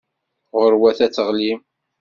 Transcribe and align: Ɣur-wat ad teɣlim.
Ɣur-wat 0.61 0.99
ad 1.05 1.11
teɣlim. 1.13 1.59